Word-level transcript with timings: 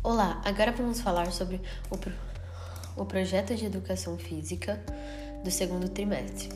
Olá, 0.00 0.40
agora 0.44 0.70
vamos 0.70 1.00
falar 1.00 1.32
sobre 1.32 1.60
o, 1.90 1.98
pro... 1.98 2.12
o 2.96 3.04
projeto 3.04 3.56
de 3.56 3.66
educação 3.66 4.16
física 4.16 4.80
do 5.42 5.50
segundo 5.50 5.88
trimestre. 5.88 6.48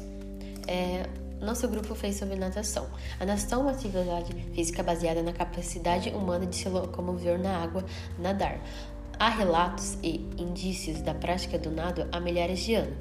É, 0.68 1.08
nosso 1.40 1.66
grupo 1.66 1.92
fez 1.96 2.16
sobre 2.16 2.36
natação. 2.36 2.86
A 3.18 3.26
natação 3.26 3.58
é 3.58 3.62
uma 3.62 3.72
atividade 3.72 4.32
física 4.54 4.80
baseada 4.84 5.24
na 5.24 5.32
capacidade 5.32 6.10
humana 6.10 6.46
de 6.46 6.54
se 6.54 6.68
locomover 6.68 7.36
na 7.36 7.58
água, 7.58 7.84
nadar. 8.16 8.60
Há 9.18 9.28
relatos 9.28 9.98
e 10.04 10.18
indícios 10.38 11.02
da 11.02 11.12
prática 11.12 11.58
do 11.58 11.72
nado 11.72 12.06
há 12.12 12.20
milhares 12.20 12.60
de 12.60 12.76
anos. 12.76 12.96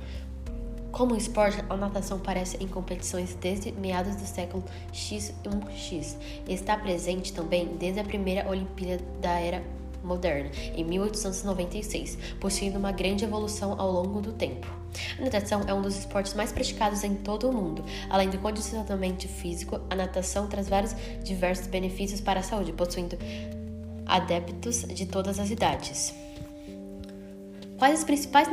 Como 0.92 1.16
esporte, 1.16 1.64
a 1.70 1.78
natação 1.78 2.18
aparece 2.18 2.58
em 2.58 2.68
competições 2.68 3.36
desde 3.36 3.72
meados 3.74 4.16
do 4.16 4.26
século 4.26 4.64
X1X 4.92 6.18
e 6.48 6.54
está 6.54 6.76
presente 6.76 7.32
também 7.32 7.78
desde 7.78 8.00
a 8.00 8.04
primeira 8.04 8.50
Olimpíada 8.50 9.04
da 9.22 9.40
Era 9.40 9.64
Moderna, 10.04 10.50
em 10.76 10.84
1896, 10.84 12.18
possuindo 12.40 12.78
uma 12.78 12.92
grande 12.92 13.24
evolução 13.24 13.80
ao 13.80 13.92
longo 13.92 14.22
do 14.22 14.34
tempo. 14.34 14.68
A 15.18 15.24
natação 15.24 15.64
é 15.68 15.74
um 15.74 15.82
dos 15.82 15.98
esportes 15.98 16.34
mais 16.34 16.52
praticados 16.52 17.04
em 17.04 17.16
todo 17.16 17.50
o 17.50 17.54
mundo. 17.54 17.84
Além 18.10 18.30
do 18.30 18.38
condicionamento 18.38 19.28
físico, 19.28 19.80
a 19.90 19.96
natação 19.96 20.48
traz 20.48 20.68
vários 20.68 20.96
diversos 21.24 21.68
benefícios 21.68 22.20
para 22.20 22.42
a 22.42 22.44
saúde, 22.44 22.74
possuindo 22.74 23.18
adeptos 24.06 24.82
de 24.84 25.06
todas 25.06 25.40
as 25.40 25.50
idades. 25.50 26.14
Quais 27.78 28.00
as 28.00 28.04
principais 28.04 28.48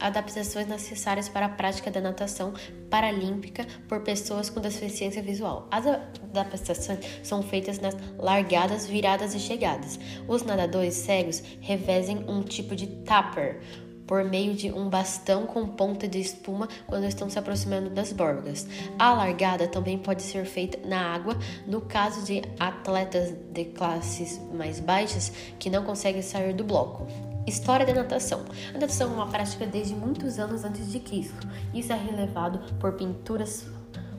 adaptações 0.00 0.66
necessárias 0.66 1.28
para 1.28 1.46
a 1.46 1.50
prática 1.50 1.90
da 1.90 2.00
natação 2.00 2.52
paralímpica 2.90 3.66
por 3.88 4.00
pessoas 4.00 4.50
com 4.50 4.60
deficiência 4.60 5.22
visual. 5.22 5.66
As 5.70 5.86
adaptações 5.86 7.00
são 7.22 7.42
feitas 7.42 7.78
nas 7.78 7.96
largadas, 8.18 8.86
viradas 8.86 9.34
e 9.34 9.38
chegadas. 9.38 9.98
Os 10.28 10.42
nadadores 10.42 10.94
cegos 10.94 11.42
revezem 11.60 12.24
um 12.28 12.42
tipo 12.42 12.74
de 12.74 12.86
tapper 12.86 13.60
por 14.06 14.24
meio 14.24 14.54
de 14.54 14.70
um 14.70 14.88
bastão 14.88 15.46
com 15.46 15.66
ponta 15.66 16.06
de 16.06 16.20
espuma 16.20 16.68
quando 16.86 17.04
estão 17.04 17.28
se 17.28 17.38
aproximando 17.38 17.90
das 17.90 18.12
bordas. 18.12 18.66
A 18.98 19.12
largada 19.12 19.66
também 19.66 19.98
pode 19.98 20.22
ser 20.22 20.44
feita 20.44 20.78
na 20.86 21.12
água 21.12 21.36
no 21.66 21.80
caso 21.80 22.24
de 22.24 22.42
atletas 22.58 23.34
de 23.52 23.64
classes 23.64 24.40
mais 24.54 24.78
baixas 24.78 25.32
que 25.58 25.68
não 25.68 25.84
conseguem 25.84 26.22
sair 26.22 26.54
do 26.54 26.64
bloco. 26.64 27.35
História 27.46 27.86
da 27.86 27.94
natação. 27.94 28.44
A 28.70 28.72
natação 28.72 29.12
é 29.12 29.14
uma 29.14 29.28
prática 29.28 29.64
desde 29.64 29.94
muitos 29.94 30.36
anos 30.36 30.64
antes 30.64 30.90
de 30.90 30.98
Cristo. 30.98 31.46
Isso 31.72 31.92
é 31.92 31.96
relevado 31.96 32.58
por 32.80 32.94
pinturas 32.94 33.64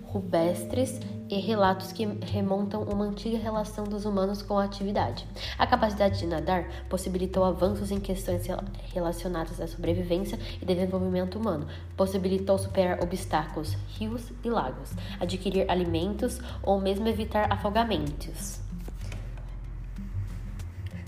rubestres 0.03 0.97
e 1.30 1.38
relatos 1.38 1.92
que 1.92 2.06
remontam 2.06 2.84
uma 2.84 3.03
antiga 3.03 3.38
relação 3.38 3.84
dos 3.84 4.06
humanos 4.06 4.42
com 4.42 4.58
a 4.58 4.64
atividade. 4.64 5.28
A 5.59 5.67
capacidade 5.67 6.19
de 6.19 6.25
nadar 6.25 6.69
possibilitou 6.89 7.44
avanços 7.44 7.92
em 7.92 8.00
questões 8.00 8.47
relacionadas 8.94 9.59
à 9.59 9.67
sobrevivência 9.67 10.39
e 10.62 10.66
desenvolvimento 10.66 11.38
humano, 11.38 11.67
possibilitou 11.97 12.58
superar 12.58 13.03
obstáculos, 13.03 13.75
rios 14.00 14.31
e 14.41 14.50
lagos, 14.50 14.91
adquirir 15.19 15.69
alimentos 15.69 16.39
ou 16.64 16.80
mesmo 16.80 17.09
evitar 17.09 17.52
afogamentos. 17.52 18.67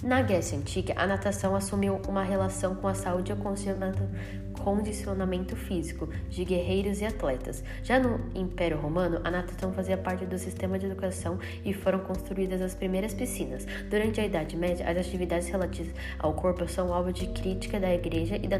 Na 0.02 0.22
Grécia 0.22 0.58
Antiga, 0.58 0.94
a 0.96 1.06
natação 1.06 1.54
assumiu 1.54 2.02
uma 2.08 2.24
relação 2.24 2.74
com 2.74 2.88
a 2.88 2.94
saúde 2.94 3.34
e 3.34 3.36
o 3.36 4.54
condicionamento 4.54 5.58
físico 5.58 6.08
de 6.30 6.46
guerreiros 6.46 7.02
e 7.02 7.06
atletas. 7.06 7.62
Já 7.84 8.00
no 8.00 8.18
Império 8.34 8.78
Romano, 8.78 9.20
a 9.26 9.30
natação 9.30 9.74
fazia 9.74 9.98
parte 9.98 10.26
do 10.26 10.38
sistema 10.38 10.80
de 10.80 10.86
educação 10.86 11.38
e 11.66 11.74
foram 11.74 12.00
construídas 12.00 12.62
as 12.62 12.74
primeiras 12.74 13.14
piscinas. 13.14 13.66
Durante 13.90 14.22
a 14.22 14.26
Idade 14.26 14.56
Média, 14.56 14.90
as 14.90 14.98
atividades 14.98 15.50
relativas 15.50 15.94
ao 16.18 16.34
corpo 16.34 16.66
são 16.70 16.94
alvo 16.94 17.12
de 17.12 17.28
crítica 17.28 17.78
da 17.78 17.94
igreja 17.94 18.38
e, 18.38 18.48
da 18.48 18.58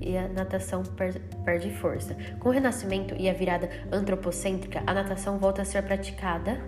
e 0.00 0.16
a 0.16 0.28
natação 0.28 0.82
per 0.82 1.20
perde 1.44 1.70
força. 1.72 2.16
Com 2.40 2.48
o 2.48 2.52
Renascimento 2.52 3.14
e 3.18 3.28
a 3.28 3.34
virada 3.34 3.68
antropocêntrica, 3.92 4.82
a 4.86 4.94
natação 4.94 5.38
volta 5.38 5.60
a 5.60 5.64
ser 5.66 5.82
praticada. 5.82 6.58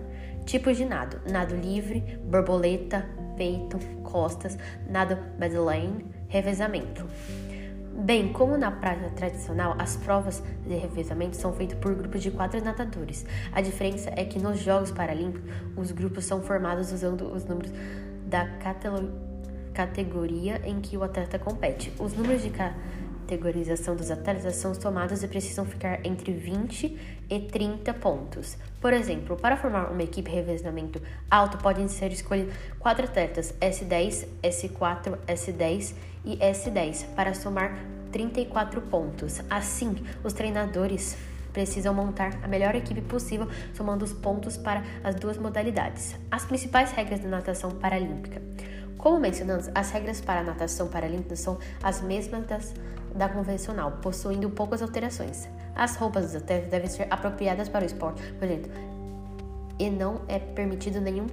Tipos 0.45 0.77
de 0.77 0.85
nado: 0.85 1.19
nado 1.29 1.55
livre, 1.55 2.01
borboleta, 2.23 3.03
peito, 3.37 3.79
costas, 4.03 4.57
nado 4.89 5.17
Madeleine, 5.39 6.05
revezamento. 6.27 7.05
Bem, 7.99 8.31
como 8.31 8.57
na 8.57 8.69
prática 8.69 9.09
tradicional, 9.09 9.75
as 9.79 9.95
provas 9.95 10.43
de 10.67 10.75
revezamento 10.75 11.35
são 11.35 11.51
feitas 11.53 11.79
por 11.79 11.95
grupos 11.95 12.21
de 12.21 12.29
quatro 12.29 12.63
nadadores. 12.63 13.25
A 13.51 13.59
diferença 13.59 14.11
é 14.15 14.23
que 14.23 14.37
nos 14.37 14.59
Jogos 14.59 14.91
Paralímpicos, 14.91 15.49
os 15.75 15.91
grupos 15.91 16.25
são 16.25 16.41
formados 16.43 16.91
usando 16.91 17.33
os 17.33 17.43
números 17.45 17.71
da 18.27 18.47
categoria 19.73 20.61
em 20.63 20.79
que 20.79 20.95
o 20.95 21.03
atleta 21.03 21.39
compete. 21.39 21.91
Os 21.97 22.13
números 22.13 22.43
de 22.43 22.51
categorização 23.27 23.93
dos 23.93 24.09
atletas 24.09 24.55
são 24.55 24.73
somados 24.73 25.21
e 25.21 25.27
precisam 25.27 25.65
ficar 25.65 25.99
entre 26.05 26.31
20 26.31 26.97
e 27.29 27.39
30 27.41 27.93
pontos. 27.95 28.57
Por 28.79 28.93
exemplo, 28.93 29.35
para 29.35 29.57
formar 29.57 29.91
uma 29.91 30.01
equipe 30.01 30.29
de 30.29 30.35
revezamento 30.37 31.01
alto, 31.29 31.57
podem 31.57 31.89
ser 31.89 32.13
escolhidos 32.13 32.53
quatro 32.79 33.03
atletas 33.03 33.53
S10, 33.59 34.25
S4, 34.41 35.17
S10 35.27 35.93
e 36.23 36.37
S10 36.37 37.07
para 37.15 37.33
somar 37.33 37.77
34 38.13 38.81
pontos. 38.83 39.41
Assim, 39.49 39.97
os 40.23 40.31
treinadores 40.31 41.17
precisam 41.51 41.93
montar 41.93 42.39
a 42.41 42.47
melhor 42.47 42.75
equipe 42.75 43.01
possível, 43.01 43.49
somando 43.73 44.05
os 44.05 44.13
pontos 44.13 44.55
para 44.55 44.83
as 45.03 45.15
duas 45.15 45.37
modalidades. 45.37 46.15
As 46.31 46.45
principais 46.45 46.91
regras 46.91 47.19
da 47.19 47.27
natação 47.27 47.71
paralímpica. 47.71 48.41
Como 48.97 49.19
mencionamos, 49.19 49.69
as 49.75 49.91
regras 49.91 50.21
para 50.21 50.39
a 50.39 50.43
natação 50.43 50.87
paralímpica 50.87 51.35
são 51.35 51.59
as 51.83 52.01
mesmas 52.01 52.45
das 52.45 52.73
da 53.17 53.27
convencional, 53.27 53.91
possuindo 54.01 54.49
poucas 54.49 54.81
alterações. 54.81 55.49
As 55.75 55.95
roupas 55.95 56.25
dos 56.25 56.35
atletas 56.35 56.69
devem 56.69 56.89
ser 56.89 57.07
apropriadas 57.09 57.67
para 57.67 57.83
o 57.83 57.85
esporte, 57.85 58.21
por 58.33 58.45
exemplo, 58.45 58.71
e 59.79 59.89
não 59.89 60.21
é 60.27 60.39
permitido 60.39 60.99
nenhum 60.99 61.27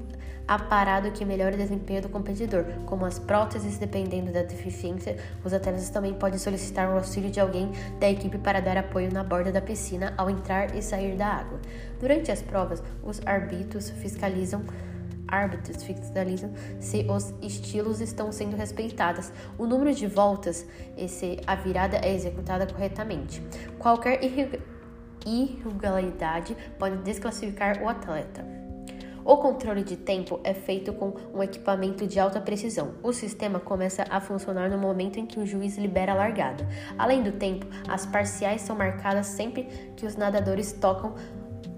aparado 0.47 1.11
que 1.11 1.25
melhore 1.25 1.55
o 1.55 1.59
desempenho 1.59 2.03
do 2.03 2.09
competidor, 2.09 2.65
como 2.85 3.07
as 3.07 3.19
próteses, 3.19 3.79
dependendo 3.79 4.31
da 4.31 4.43
deficiência. 4.43 5.17
Os 5.43 5.53
atletas 5.53 5.89
também 5.89 6.13
podem 6.13 6.39
solicitar 6.39 6.91
o 6.91 6.97
auxílio 6.97 7.31
de 7.31 7.41
alguém 7.41 7.73
da 7.99 8.11
equipe 8.11 8.37
para 8.39 8.61
dar 8.61 8.77
apoio 8.77 9.11
na 9.13 9.25
borda 9.25 9.51
da 9.51 9.61
piscina 9.61 10.13
ao 10.17 10.29
entrar 10.29 10.77
e 10.77 10.83
sair 10.83 11.17
da 11.17 11.27
água. 11.27 11.59
Durante 11.99 12.31
as 12.31 12.43
provas, 12.43 12.83
os 13.03 13.21
árbitros 13.25 13.89
fiscalizam 13.91 14.63
árbitros 15.29 15.83
fiscalizam 15.83 16.53
se 16.81 17.07
os 17.09 17.35
estilos 17.43 18.01
estão 18.01 18.31
sendo 18.33 18.57
respeitados, 18.57 19.33
o 19.59 19.67
número 19.67 19.95
de 19.95 20.07
voltas 20.07 20.67
e 20.97 21.09
se 21.09 21.41
a 21.47 21.55
virada 21.55 21.99
é 21.99 22.15
executada 22.15 22.67
corretamente. 22.67 23.43
Qualquer 23.79 24.21
irregularidade 25.25 26.57
pode 26.79 26.97
desclassificar 26.99 27.83
o 27.83 27.89
atleta. 27.89 28.55
O 29.25 29.39
controle 29.39 29.83
de 29.83 29.97
tempo 29.97 30.39
é 30.45 30.53
feito 30.53 30.93
com 30.93 31.15
um 31.33 31.43
equipamento 31.43 32.07
de 32.07 32.21
alta 32.21 32.39
precisão. 32.43 32.97
O 33.03 33.11
sistema 33.11 33.59
começa 33.59 34.05
a 34.11 34.21
funcionar 34.21 34.69
no 34.69 34.77
momento 34.77 35.19
em 35.19 35.25
que 35.25 35.41
o 35.41 35.47
juiz 35.47 35.79
libera 35.79 36.13
a 36.13 36.15
largada. 36.15 36.69
Além 36.99 37.23
do 37.23 37.33
tempo, 37.33 37.67
as 37.89 38.05
parciais 38.05 38.61
são 38.61 38.77
marcadas 38.77 39.29
sempre 39.29 39.63
que 39.97 40.05
os 40.05 40.15
nadadores 40.15 40.73
tocam 40.73 41.15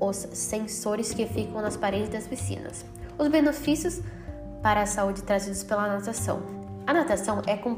os 0.00 0.16
sensores 0.16 1.14
que 1.14 1.24
ficam 1.24 1.62
nas 1.62 1.76
paredes 1.76 2.08
das 2.08 2.26
piscinas. 2.26 2.84
Os 3.18 3.28
benefícios 3.28 4.02
para 4.62 4.82
a 4.82 4.86
saúde 4.86 5.22
trazidos 5.22 5.62
pela 5.62 5.88
natação. 5.88 6.42
A 6.86 6.92
natação 6.92 7.40
é 7.46 7.56
com, 7.56 7.74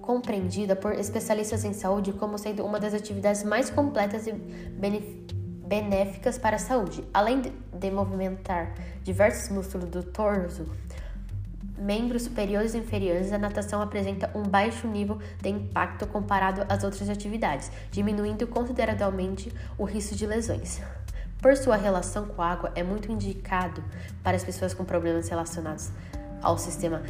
compreendida 0.00 0.76
por 0.76 0.92
especialistas 0.92 1.64
em 1.64 1.72
saúde 1.72 2.12
como 2.12 2.38
sendo 2.38 2.64
uma 2.64 2.78
das 2.78 2.94
atividades 2.94 3.42
mais 3.42 3.68
completas 3.68 4.28
e 4.28 4.32
benéficas 5.66 6.38
para 6.38 6.54
a 6.54 6.58
saúde. 6.58 7.04
Além 7.12 7.42
de 7.72 7.90
movimentar 7.90 8.72
diversos 9.02 9.48
músculos 9.48 9.88
do 9.88 10.04
torso, 10.04 10.64
membros 11.76 12.22
superiores 12.22 12.74
e 12.74 12.78
inferiores, 12.78 13.32
a 13.32 13.38
natação 13.38 13.82
apresenta 13.82 14.30
um 14.36 14.42
baixo 14.42 14.86
nível 14.86 15.18
de 15.42 15.48
impacto 15.48 16.06
comparado 16.06 16.64
às 16.68 16.84
outras 16.84 17.08
atividades, 17.08 17.72
diminuindo 17.90 18.46
consideravelmente 18.46 19.52
o 19.76 19.84
risco 19.84 20.14
de 20.14 20.26
lesões. 20.26 20.80
Por 21.40 21.56
sua 21.56 21.76
relação 21.76 22.26
com 22.26 22.42
a 22.42 22.50
água, 22.50 22.70
é 22.74 22.82
muito 22.82 23.10
indicado 23.10 23.82
para 24.22 24.36
as 24.36 24.44
pessoas 24.44 24.74
com 24.74 24.84
problemas 24.84 25.28
relacionados 25.28 25.90
ao 26.42 26.58
sistema 26.58 27.02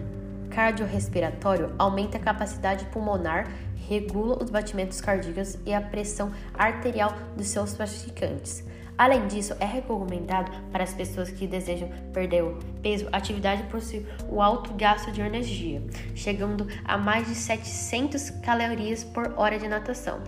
cardiorrespiratório, 0.51 1.75
aumenta 1.79 2.17
a 2.17 2.21
capacidade 2.21 2.85
pulmonar, 2.87 3.49
regula 3.89 4.43
os 4.43 4.51
batimentos 4.51 5.01
cardíacos 5.01 5.59
e 5.67 5.75
a 5.75 5.81
pressão 5.81 6.33
arterial 6.55 7.13
dos 7.37 7.49
seus 7.49 7.75
praticantes. 7.75 8.65
Além 8.97 9.27
disso, 9.27 9.57
é 9.59 9.65
recomendado 9.65 10.53
para 10.71 10.85
as 10.85 10.93
pessoas 10.93 11.31
que 11.31 11.47
desejam 11.47 11.89
perder 12.13 12.45
o 12.45 12.59
peso, 12.83 13.09
a 13.11 13.17
atividade 13.17 13.63
possui 13.65 14.07
o 14.29 14.43
alto 14.43 14.75
gasto 14.75 15.11
de 15.11 15.23
energia, 15.23 15.83
chegando 16.15 16.69
a 16.85 16.99
mais 16.99 17.27
de 17.27 17.35
700 17.35 18.31
calorias 18.43 19.03
por 19.03 19.33
hora 19.37 19.59
de 19.59 19.67
natação. 19.67 20.21